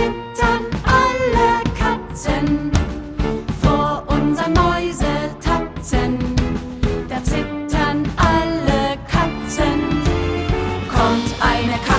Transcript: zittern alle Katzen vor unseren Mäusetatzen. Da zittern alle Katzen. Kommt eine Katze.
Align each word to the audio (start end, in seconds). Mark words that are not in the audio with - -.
zittern 0.00 0.64
alle 0.84 1.62
Katzen 1.78 2.70
vor 3.60 4.02
unseren 4.06 4.52
Mäusetatzen. 4.54 6.18
Da 7.08 7.22
zittern 7.22 8.08
alle 8.16 8.96
Katzen. 9.10 9.80
Kommt 10.88 11.34
eine 11.40 11.72
Katze. 11.72 11.89